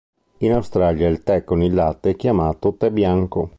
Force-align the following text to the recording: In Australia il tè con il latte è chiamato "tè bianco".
In 0.39 0.51
Australia 0.51 1.07
il 1.07 1.21
tè 1.21 1.43
con 1.43 1.61
il 1.61 1.75
latte 1.75 2.09
è 2.09 2.15
chiamato 2.15 2.73
"tè 2.73 2.89
bianco". 2.89 3.49